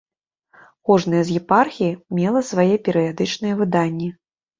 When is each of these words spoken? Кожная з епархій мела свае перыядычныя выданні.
Кожная 0.89 1.19
з 1.27 1.35
епархій 1.41 1.91
мела 2.19 2.41
свае 2.51 2.65
перыядычныя 2.89 3.53
выданні. 3.61 4.09